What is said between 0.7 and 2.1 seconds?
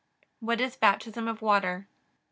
Baptism of water? A.